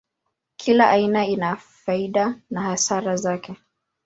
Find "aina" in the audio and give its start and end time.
0.89-1.25